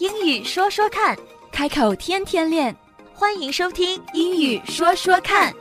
[0.00, 1.16] 英语说说看，
[1.50, 2.74] 开口天天练。
[3.14, 5.52] 欢迎收听《英语说说看》。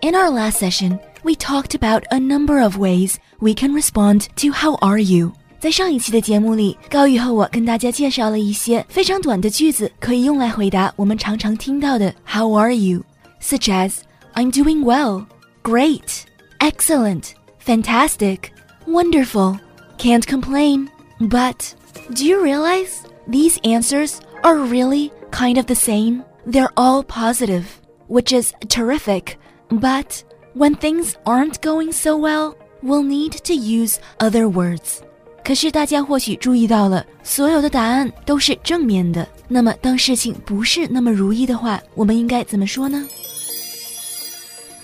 [0.00, 4.52] In our last session, we talked about a number of ways we can respond to
[4.52, 13.02] "How are you?" 在上一期的节目里，高宇和我跟大家介绍了一些非常短的句子，可以用来回答我们常常听到的 "How are you?"
[13.42, 13.94] such as
[14.34, 15.24] "I'm doing well,"
[15.64, 16.22] "Great,"
[16.60, 17.30] "Excellent,"
[17.64, 18.38] "Fantastic,"
[18.86, 19.58] "Wonderful,"
[20.00, 21.74] "Can't complain." But
[22.12, 22.90] do you realize
[23.26, 26.22] these answers are really kind of the same?
[26.46, 27.64] They're all positive,
[28.08, 29.36] which is terrific.
[29.68, 30.22] But
[30.54, 35.00] when things aren't going so well, we'll need to use other words.
[35.44, 39.26] 可是大家或许注意到了，所有的答案都是正面的。
[39.48, 43.06] 那么当事情不是那么如意的话，我们应该怎么说呢？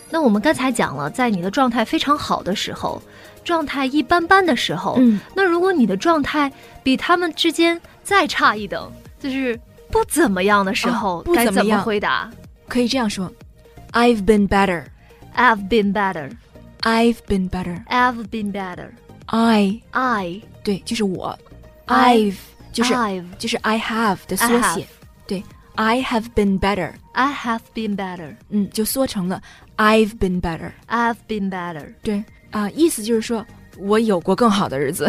[0.08, 3.02] 那我们刚才讲了，在你的状态非常好的时候，
[3.47, 6.51] 状态一般般的时候，嗯，那如果你的状态
[6.83, 9.57] 比他们之间再差一等，就是
[9.89, 12.29] 不怎么样的时候，该怎么样回答
[12.67, 13.31] 可以这样说
[13.93, 16.31] ：I've been better.？I've been better.
[16.81, 17.85] I've been better.
[17.85, 18.89] I've been better.
[19.27, 21.37] I I 对，就是我。
[21.87, 22.35] I've
[22.73, 24.85] 就是 I've 就是 I have 的缩写。
[25.25, 25.41] 对
[25.75, 26.91] ，I have been better。
[27.13, 28.35] I have been better.
[28.49, 29.41] 嗯，就缩成了
[29.77, 30.71] I've been better。
[30.87, 31.93] I've been better.
[32.03, 33.44] 对啊、意思就是说
[33.78, 35.08] 我有过更好的日子。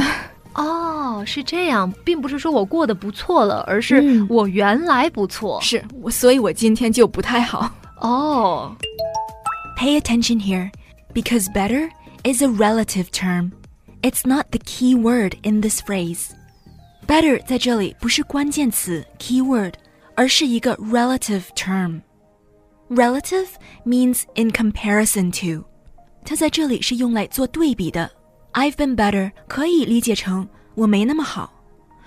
[0.56, 5.60] 哦，是这样，并不是说我过得不错了，而是嗯我原来不错。
[5.62, 7.72] 是我，所以我今天就不太好。
[8.00, 8.76] 哦，
[9.78, 10.72] Pay attention here,
[11.14, 11.90] because better
[12.24, 13.52] is a relative term.
[14.04, 16.30] It's not the key word in this phrase.
[17.08, 19.74] Better 在这里不是关键词 keyword，
[20.16, 22.02] 而是一个 relative term.
[22.90, 23.48] Relative
[23.86, 25.66] means in comparison to.
[26.29, 28.11] 它在这里是用来做对比的。
[28.53, 31.51] I've been better 可以理解成我没那么好。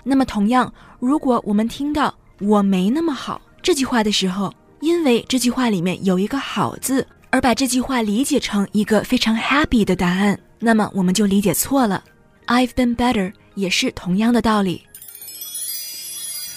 [0.04, 12.04] 那么同样，如果我们听到我没那么好这句话的时候，因为这句话里面有一个好字，而把这句话理解成一个非常 happy 的答案，那么我们就理解错了。
[12.46, 14.82] I've been better 也是同样的道理。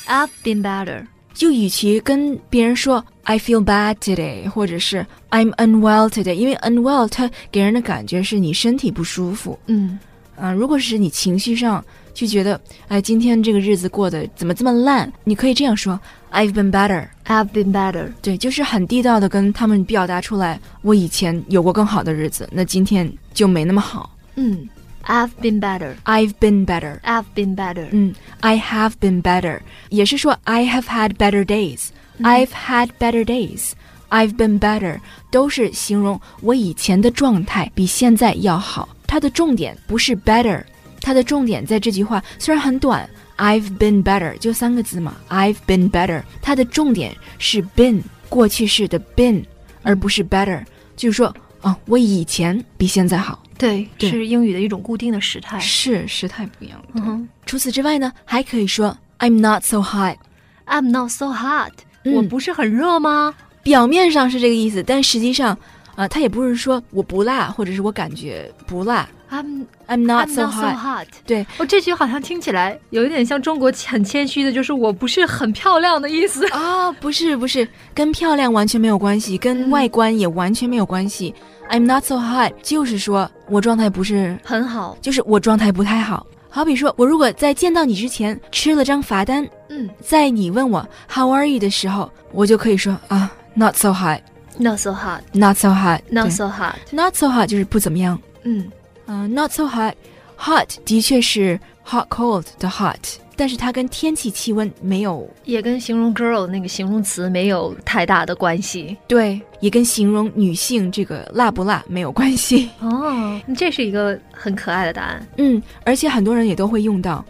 [0.06, 1.08] I've been better.
[1.36, 9.60] 就与其跟别人说 I feel bad today，或者是 I'm unwell today，因为 unwell 它给人的感觉是你身体不舒服。
[9.68, 10.00] 嗯，
[10.40, 15.12] 啊，如果是你情绪上就觉得，哎，今天这个日子过得怎么这么烂？
[15.26, 16.00] 你可以这样说
[16.32, 17.06] ，I've been better。
[17.26, 18.12] I've been better.
[18.22, 24.16] 对，就是很地道的跟他们表达出来，我以前有过更好的日子，那今天就没那么好。
[24.36, 24.70] 嗯
[25.05, 25.95] ，I've been better.
[26.05, 27.01] I've been better。
[27.03, 27.89] I've been better.
[27.91, 34.99] 嗯，I have been better，也是说 I have had better days。I've had better days。I've been better
[35.31, 38.89] 都是形容我以前的状态比现在要好。
[39.07, 40.63] 它的重点不是 better，
[41.01, 49.45] 它的重点在这句话虽然很短，I've been better 就三个字嘛，I've been better，它的重点是 been 过去式的 been，
[49.83, 50.65] 而不是 better，
[50.97, 53.43] 就是说啊，我以前比现在好。
[53.58, 55.60] 对，对是英语的一种固定的时态。
[55.60, 56.82] 是时态不一样。
[56.94, 60.18] 嗯哼除此之外呢，还可以说 I'm not so hot。
[60.66, 61.72] ，I'm not so hot.
[62.04, 63.34] 嗯我不是很热吗？
[63.64, 65.58] 表面上是这个意思，但实际上，
[65.96, 69.08] 啊、它也不是说我不辣，或者是我感觉不辣。
[69.32, 71.08] I'm I'm not I'm so not so hot。
[71.26, 76.48] 对，哦，这句好像听起来有一点像中国很谦虚的，就是我不是很漂亮的意思。
[76.54, 81.34] 啊、不是不是，跟漂亮完全没有关系，跟嗯外观也完全没有关系。
[81.70, 86.26] I'm not so hot，就是说我状态不是，很好，就是我状态不太好。
[86.50, 96.76] 好比说，我如果在见到你之前吃了张罚单，嗯在你问我 How are you 的时候，我就可以说啊，Not so hot，Not so hot，Not so hot，not so hot.
[96.92, 98.18] not so hot 就是不怎么样。
[98.44, 98.72] 嗯
[99.08, 102.96] 嗯、n o t so hot，hot 的确是 hot cold 的 hot，
[103.37, 108.97] 但是它跟天气气温没有也跟形容 girl 那个形容词没有太大的关系。
[109.07, 112.69] 对，也跟形容女性这个辣不辣没有关系。
[112.81, 115.27] 哦，这是一个很可爱的答案。
[115.39, 117.25] 嗯，而且很多人也都会用到。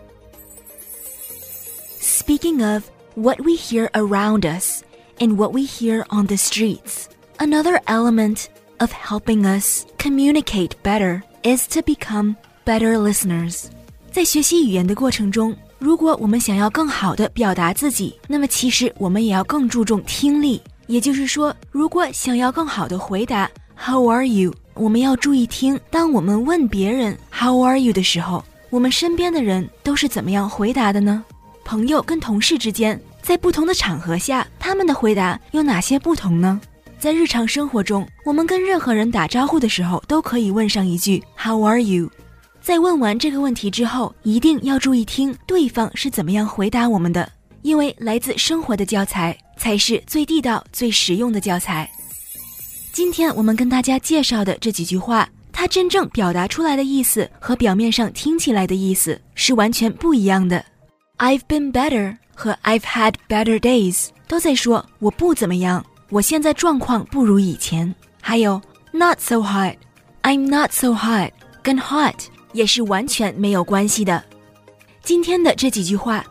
[2.00, 2.84] Speaking of
[3.14, 4.82] what we hear around us
[5.18, 7.04] and what we hear on the streets,
[7.38, 8.46] another element
[8.78, 13.64] of helping us communicate better is to become better listeners.
[14.10, 20.61] 在学习语言的过程中， 如果我们想要更好的表达自己，那么其实我们也要更注重听力。
[20.87, 25.79] 也就是说，如果想要更好的回答 How are you，我们要注意听。
[25.89, 31.23] 当我们问别人 How are you 的时候，我们身边的人都是怎么样回答的呢？
[31.63, 36.61] 朋友跟同事之间，在不同的场合下，他们的回答有哪些不同呢？
[36.99, 42.09] 在日常生活中，我们跟任何人打招呼的时候，都可以问上一句 How are you？
[42.65, 47.31] 在问完这个问题之后，一定要注意听对方是怎么样回答我们的，
[47.61, 51.87] 因为来自生活的教材才是最地道、最实用的教材。
[52.91, 60.65] 今天我们跟大家介绍的这几句话，它真正表达出来的意思和表面上听起来的意思是完全不一样的。
[61.19, 67.93] I've been better 和 I've had better days 都在说我不怎么样，我现在状况不如以前。
[68.19, 68.59] 还有
[68.91, 71.29] not so hot，I'm not so hot，
[71.61, 72.15] 跟 hot
[72.55, 74.23] 也是完全没有关系的。
[75.03, 76.25] 今天的这几句话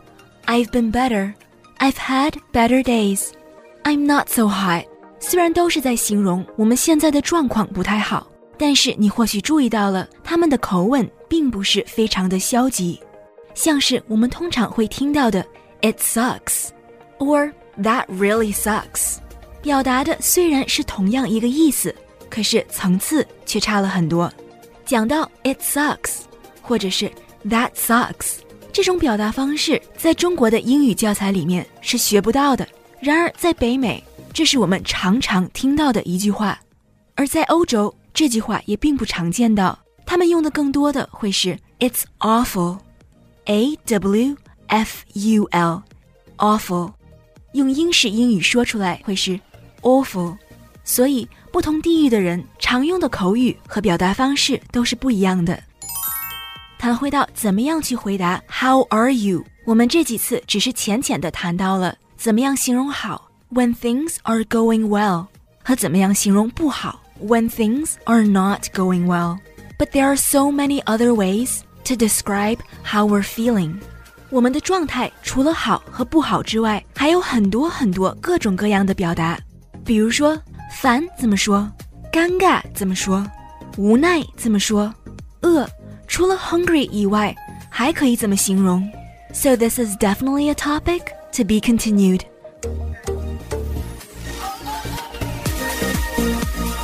[0.47, 4.85] ，I've been better，I've had better days，I'm not so high
[5.19, 8.27] 虽然都是在形容我们现在的状况不太好，
[8.57, 12.99] 但是你或许注意到了，他们的口吻并不是非常的消极，
[13.53, 15.45] 像是我们通常会听到的
[15.81, 19.17] "It sucks"，or "That really sucks"。
[19.61, 21.95] 表达的虽然是同样一个意思，
[22.29, 24.31] 可是层次却差了很多。
[24.85, 26.21] 讲到 "It sucks"
[26.61, 27.11] 或者是
[27.45, 28.37] "That sucks"
[28.71, 32.67] 这种表达方式，在中国的英语教材里面是学不到的。
[32.99, 34.03] 然而在北美，
[34.33, 36.55] 这是我们常常听到的一句话；
[37.15, 44.35] 而在欧洲，这句话也并不常见到，他们用的更多的会是 "It's awful"，A W
[44.67, 46.93] F U L，awful，
[47.53, 49.39] 用英式英语说出来会是。
[49.81, 50.35] awful，
[50.85, 55.61] 所以不同地域的人常用的口语和表达方式都是不一样的。
[56.77, 59.43] 谈回到怎么样去回答 How are you？
[59.65, 65.25] 我们这几次只是浅浅的谈到了怎么样形容好 When things are going well，
[65.63, 69.39] 和怎么样形容不好 When things are not going well。
[69.79, 73.75] But there are so many other ways to describe how we're feeling。
[74.29, 79.39] 我们的状态除了好和不好之外，还有很多很多各种各样的表达。
[79.83, 80.37] 比如说，
[80.81, 81.71] 烦怎么说？
[82.11, 83.25] 尴尬怎么说？
[83.77, 84.93] 无奈怎么说？
[85.41, 85.67] 饿，
[86.07, 87.35] 除了 hungry 以外，
[87.69, 88.87] 还可以怎么形容
[89.33, 91.01] ？So this is definitely a topic
[91.33, 92.21] to be continued。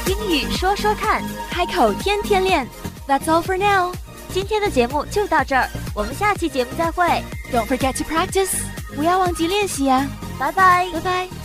[0.07, 2.67] 英语说说看，开口天天练。
[3.07, 3.94] That's all for now。
[4.33, 7.05] 今天的节目就到这儿，我们下期节目再会。
[7.51, 8.51] Don't forget to practice，
[8.95, 10.07] 不要忘记练习呀。
[10.39, 11.40] 拜拜，拜拜。